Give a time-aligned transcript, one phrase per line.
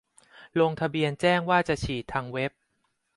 [0.59, 2.51] ลงทะเบียนแจ้งว่าจะฉีดทางเว็บ